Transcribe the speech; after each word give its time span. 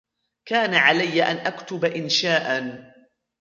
كان 0.47 0.73
علي 0.75 1.23
أن 1.23 1.35
أكتب 1.37 1.85
إنشاءا. 1.85 2.91